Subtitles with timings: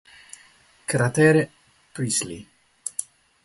[0.85, 1.45] Cratere
[1.93, 2.41] Priestley